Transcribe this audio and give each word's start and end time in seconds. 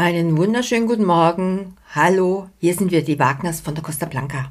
Einen 0.00 0.38
wunderschönen 0.38 0.86
guten 0.86 1.04
Morgen. 1.04 1.76
Hallo, 1.94 2.48
hier 2.58 2.72
sind 2.72 2.90
wir, 2.90 3.04
die 3.04 3.18
Wagners 3.18 3.60
von 3.60 3.74
der 3.74 3.84
Costa 3.84 4.06
Blanca. 4.06 4.50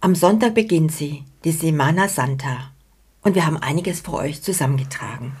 Am 0.00 0.14
Sonntag 0.14 0.54
beginnt 0.54 0.92
sie, 0.92 1.24
die 1.42 1.50
Semana 1.50 2.06
Santa. 2.06 2.70
Und 3.22 3.34
wir 3.34 3.44
haben 3.44 3.56
einiges 3.56 4.02
für 4.02 4.12
euch 4.12 4.40
zusammengetragen. 4.40 5.32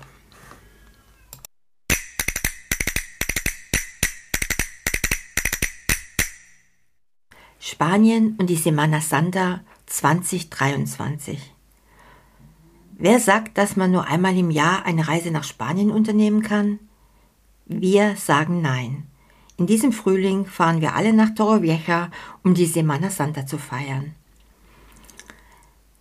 Spanien 7.60 8.34
und 8.40 8.50
die 8.50 8.56
Semana 8.56 9.00
Santa 9.00 9.60
2023. 9.86 11.54
Wer 12.98 13.20
sagt, 13.20 13.56
dass 13.56 13.76
man 13.76 13.92
nur 13.92 14.08
einmal 14.08 14.36
im 14.36 14.50
Jahr 14.50 14.84
eine 14.84 15.06
Reise 15.06 15.30
nach 15.30 15.44
Spanien 15.44 15.92
unternehmen 15.92 16.42
kann? 16.42 16.80
Wir 17.68 18.16
sagen 18.16 18.62
nein. 18.62 19.06
In 19.58 19.66
diesem 19.66 19.92
Frühling 19.92 20.46
fahren 20.46 20.80
wir 20.80 20.94
alle 20.94 21.12
nach 21.12 21.34
Torrevieja, 21.34 22.10
um 22.42 22.54
die 22.54 22.64
Semana 22.64 23.10
Santa 23.10 23.44
zu 23.44 23.58
feiern. 23.58 24.14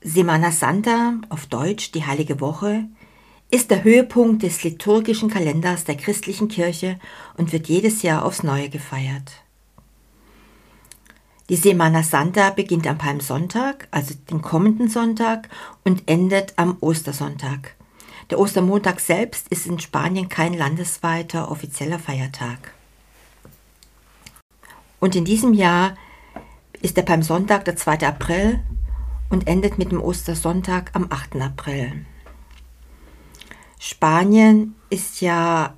Semana 0.02 0.52
Santa, 0.52 1.16
auf 1.28 1.46
Deutsch 1.48 1.92
die 1.92 2.06
Heilige 2.06 2.40
Woche, 2.40 2.86
ist 3.52 3.70
der 3.70 3.84
Höhepunkt 3.84 4.44
des 4.44 4.64
liturgischen 4.64 5.30
Kalenders 5.30 5.84
der 5.84 5.98
christlichen 5.98 6.48
Kirche 6.48 7.00
und 7.36 7.52
wird 7.52 7.68
jedes 7.68 8.02
Jahr 8.02 8.24
aufs 8.24 8.44
Neue 8.44 8.70
gefeiert. 8.70 9.44
Die 11.50 11.56
Semana 11.58 12.04
Santa 12.04 12.50
beginnt 12.52 12.88
am 12.88 12.98
Palmsonntag, 12.98 13.90
also 13.92 14.14
den 14.30 14.42
kommenden 14.42 14.88
Sonntag, 14.88 15.50
und 15.84 16.04
endet 16.06 16.54
am 16.58 16.78
Ostersonntag. 16.80 17.77
Der 18.30 18.40
Ostermontag 18.40 19.00
selbst 19.00 19.48
ist 19.48 19.68
in 19.68 19.80
Spanien 19.80 20.28
kein 20.28 20.54
landesweiter 20.54 21.50
offizieller 21.50 21.98
Feiertag. 21.98 22.74
Und 25.00 25.16
in 25.16 25.24
diesem 25.24 25.54
Jahr 25.54 25.96
ist 26.82 26.98
der 26.98 27.04
Palmsonntag 27.04 27.64
der 27.66 27.78
2. 27.78 28.06
April 28.06 28.60
und 29.30 29.48
endet 29.48 29.78
mit 29.78 29.92
dem 29.92 30.02
Ostersonntag 30.02 30.92
am 30.94 31.08
8. 31.10 31.38
April. 31.38 32.06
Spanien 33.80 34.76
ist 34.90 35.22
ja 35.22 35.76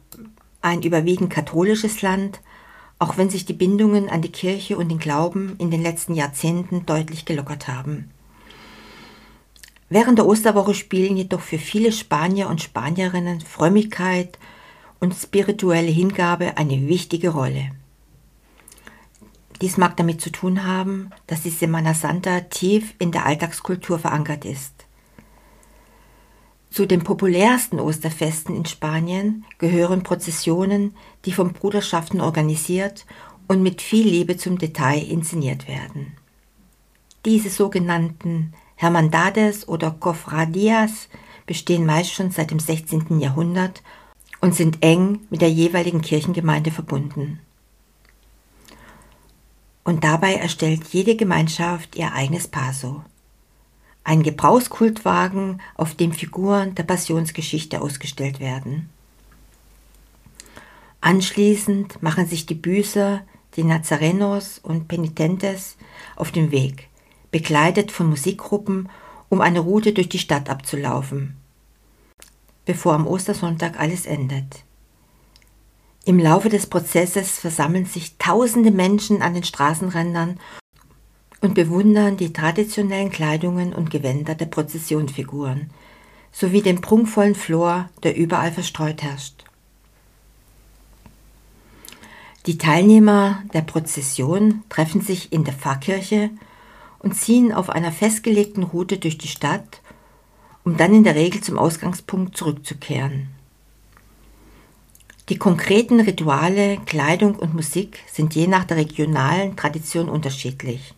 ein 0.61 0.81
überwiegend 0.81 1.30
katholisches 1.30 2.02
Land, 2.02 2.41
auch 2.97 3.17
wenn 3.17 3.30
sich 3.30 3.45
die 3.45 3.53
Bindungen 3.53 4.09
an 4.09 4.22
die 4.22 4.31
Kirche 4.31 4.78
und 4.78 4.89
den 4.89 5.00
Glauben 5.00 5.56
in 5.58 5.69
den 5.69 5.84
letzten 5.84 6.16
Jahrzehnten 6.16 6.86
deutlich 6.86 7.25
gelockert 7.25 7.67
haben. 7.67 8.09
Während 9.90 10.20
der 10.20 10.28
Osterwoche 10.28 10.76
spielen 10.76 11.18
jedoch 11.18 11.42
für 11.42 11.58
viele 11.58 11.92
Spanier 11.92 12.48
und 12.48 12.62
Spanierinnen 12.62 13.42
Frömmigkeit 13.42 14.38
und 15.00 15.16
spirituelle 15.16 15.90
Hingabe 15.90 16.58
eine 16.58 16.88
wichtige 16.88 17.30
Rolle. 17.30 17.72
Dies 19.62 19.78
mag 19.78 19.98
damit 19.98 20.22
zu 20.22 20.31
tun 20.31 20.64
haben, 20.64 21.09
dass 21.28 21.42
die 21.42 21.50
Semana 21.50 21.94
Santa 21.94 22.42
tief 22.42 22.94
in 23.00 23.12
der 23.12 23.26
Alltagskultur 23.26 24.00
verankert 24.00 24.46
ist. 24.46 24.86
Zu 26.70 26.86
den 26.86 27.03
populärsten 27.03 27.80
Osterfesten 27.80 28.56
in 28.56 28.66
Spanien 28.66 29.44
gehören 29.58 30.03
Prozessionen, 30.03 30.96
die 31.26 31.31
von 31.31 31.52
Bruderschaften 31.52 32.22
organisiert 32.22 33.06
und 33.48 33.64
mit 33.64 33.81
viel 33.81 34.08
Liebe 34.08 34.38
zum 34.38 34.59
Detail 34.59 35.02
inszeniert 35.02 35.68
werden. 35.68 36.14
Diese 37.26 37.50
sogenannten 37.50 38.53
Hermandades 38.80 39.67
oder 39.67 39.91
Cofradias 39.91 41.09
bestehen 41.45 41.85
meist 41.85 42.13
schon 42.13 42.31
seit 42.31 42.52
dem 42.52 42.59
16. 42.59 43.19
Jahrhundert 43.19 43.83
und 44.41 44.55
sind 44.55 44.77
eng 44.81 45.19
mit 45.30 45.41
der 45.41 45.52
jeweiligen 45.52 46.02
Kirchengemeinde 46.02 46.72
verbunden. 46.72 47.39
Und 49.83 50.03
dabei 50.03 50.35
erstellt 50.35 50.85
jede 50.91 51.16
Gemeinschaft 51.16 51.95
ihr 51.95 52.13
eigenes 52.13 52.47
Paso 52.47 53.03
ein 54.09 54.23
Gebrauchskultwagen, 54.23 55.62
auf 55.75 55.94
dem 55.94 56.13
Figuren 56.13 56.73
der 56.73 56.81
Passionsgeschichte 56.81 57.79
ausgestellt 57.79 58.39
werden. 58.39 58.89
Anschließend 61.00 62.01
machen 62.01 62.25
sich 62.25 62.47
die 62.47 62.56
Büßer, 62.56 63.22
die 63.56 63.63
Nazarenos 63.63 64.57
und 64.57 64.88
Penitentes 64.88 65.78
auf 66.16 66.31
den 66.31 66.50
Weg, 66.50 66.88
begleitet 67.31 67.91
von 67.91 68.09
Musikgruppen, 68.09 68.90
um 69.29 69.41
eine 69.41 69.59
Route 69.59 69.94
durch 69.94 70.09
die 70.09 70.19
Stadt 70.19 70.50
abzulaufen, 70.50 71.35
bevor 72.66 72.94
am 72.94 73.07
Ostersonntag 73.07 73.79
alles 73.79 74.06
endet. 74.06 74.63
Im 76.06 76.18
Laufe 76.18 76.50
des 76.50 76.66
Prozesses 76.66 77.38
versammeln 77.38 77.85
sich 77.85 78.18
tausende 78.18 78.72
Menschen 78.72 79.22
an 79.22 79.34
den 79.34 79.44
Straßenrändern 79.44 80.39
und 81.41 81.53
bewundern 81.53 82.18
die 82.18 82.34
traditionellen 82.34 83.12
Kleidungen 83.12 83.73
und 83.73 83.91
Gewänder 83.91 84.35
der 84.35 84.47
Prozessionsfiguren 84.47 85.69
sowie 86.31 86.62
den 86.62 86.81
prunkvollen 86.81 87.35
Flor, 87.35 87.89
der 88.03 88.16
überall 88.16 88.51
verstreut 88.51 89.01
herrscht. 89.01 89.45
Die 92.45 92.57
Teilnehmer 92.57 93.44
der 93.53 93.62
Prozession 93.62 94.63
treffen 94.69 95.01
sich 95.01 95.31
in 95.31 95.44
der 95.44 95.53
Pfarrkirche 95.53 96.31
und 97.00 97.16
ziehen 97.16 97.52
auf 97.54 97.70
einer 97.70 97.92
festgelegten 97.92 98.64
Route 98.64 98.98
durch 98.98 99.18
die 99.18 99.28
Stadt, 99.28 99.82
um 100.64 100.78
dann 100.78 100.94
in 100.94 101.04
der 101.04 101.16
Regel 101.16 101.42
zum 101.42 101.58
Ausgangspunkt 101.58 102.38
zurückzukehren. 102.38 103.30
Die 105.30 105.38
konkreten 105.38 106.00
Rituale, 106.00 106.78
Kleidung 106.86 107.36
und 107.36 107.54
Musik 107.54 108.00
sind 108.12 108.36
je 108.36 108.48
nach 108.48 108.66
der 108.66 108.78
regionalen 108.78 109.56
Tradition 109.56 110.10
unterschiedlich. 110.10 110.94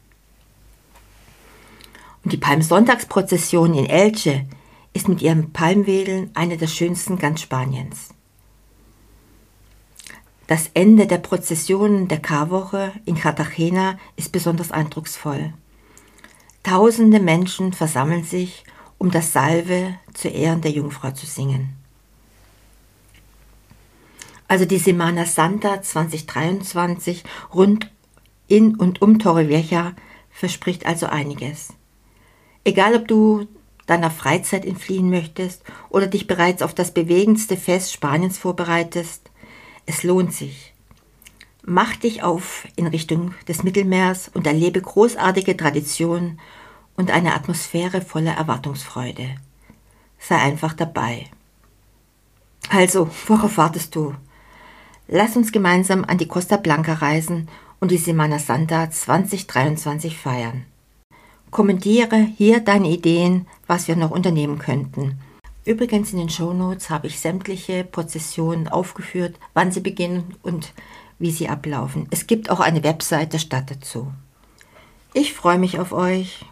Und 2.24 2.32
die 2.32 2.38
Palmsonntagsprozession 2.38 3.74
in 3.74 3.86
Elche 3.86 4.46
ist 4.94 5.08
mit 5.08 5.22
ihren 5.22 5.52
Palmwedeln 5.52 6.32
eine 6.34 6.58
der 6.58 6.68
schönsten 6.68 7.18
ganz 7.18 7.42
Spaniens. 7.42 8.10
Das 10.48 10.70
Ende 10.74 11.08
der 11.08 11.18
Prozessionen 11.18 12.08
der 12.08 12.20
Karwoche 12.20 12.92
in 13.06 13.16
Cartagena 13.16 13.98
ist 14.18 14.32
besonders 14.32 14.72
eindrucksvoll. 14.72 15.54
Tausende 16.64 17.20
Menschen 17.20 17.74
versammeln 17.74 18.24
sich, 18.24 18.64
um 18.98 19.10
das 19.12 19.34
Salve 19.34 19.96
zu 20.14 20.28
Ehren 20.28 20.62
der 20.62 20.72
Jungfrau 20.72 21.12
zu 21.12 21.26
singen. 21.26 21.76
Also 24.48 24.66
die 24.66 24.78
Semana 24.78 25.26
Santa 25.26 25.82
2023 25.82 27.24
rund 27.54 27.90
in 28.48 28.76
und 28.76 29.02
um 29.02 29.18
Torrevieja 29.18 29.94
verspricht 30.30 30.86
also 30.86 31.06
einiges. 31.06 31.70
Egal 32.64 32.96
ob 32.96 33.08
du 33.08 33.48
deiner 33.88 34.12
Freizeit 34.12 34.66
entfliehen 34.66 35.10
möchtest 35.10 35.64
oder 35.90 36.08
dich 36.08 36.28
bereits 36.28 36.62
auf 36.62 36.74
das 36.74 36.94
bewegendste 36.94 37.58
Fest 37.58 37.92
Spaniens 37.92 38.38
vorbereitest, 38.38 39.32
es 39.86 40.04
lohnt 40.04 40.34
sich. 40.34 40.74
Mach 41.64 41.96
dich 41.96 42.24
auf 42.24 42.68
in 42.76 42.88
Richtung 42.88 43.36
des 43.48 43.64
Mittelmeers 43.64 44.30
und 44.34 44.48
erlebe 44.48 44.82
großartige 44.82 45.56
Traditionen 45.56 46.40
und 46.96 47.12
eine 47.12 47.36
Atmosphäre 47.36 48.02
voller 48.02 48.34
Erwartungsfreude. 48.34 49.36
Sei 50.18 50.36
einfach 50.38 50.74
dabei. 50.74 51.28
Also, 52.70 53.10
worauf 53.28 53.58
wartest 53.58 53.96
du? 53.96 54.16
Lass 55.08 55.36
uns 55.36 55.52
gemeinsam 55.52 56.04
an 56.06 56.18
die 56.18 56.28
Costa 56.28 56.58
Blanca 56.58 56.94
reisen 56.94 57.48
und 57.80 57.92
die 57.92 57.98
Semana 57.98 58.40
Santa 58.40 58.90
2023 58.90 60.18
feiern. 60.18 60.66
Kommentiere 61.52 62.18
hier 62.38 62.62
deine 62.62 62.90
Ideen, 62.90 63.46
was 63.68 63.88
wir 63.88 63.96
noch 63.96 64.12
unternehmen 64.12 64.58
könnten. 64.58 65.20
Übrigens 65.66 66.12
in 66.12 66.20
den 66.20 66.30
Shownotes 66.30 66.90
habe 66.90 67.08
ich 67.08 67.20
sämtliche 67.20 67.84
Prozessionen 67.84 68.68
aufgeführt, 68.68 69.38
wann 69.54 69.72
sie 69.72 69.82
beginnen 69.82 70.36
und 70.42 70.74
wie 71.22 71.32
sie 71.32 71.48
ablaufen. 71.48 72.08
Es 72.10 72.28
gibt 72.28 72.50
auch 72.50 72.60
eine 72.60 72.84
Website 72.84 73.34
der 73.34 73.40
Stadt 73.40 73.72
dazu. 73.72 74.12
Ich 75.14 75.34
freue 75.34 75.60
mich 75.60 75.80
auf 75.80 75.92
euch. 75.92 76.46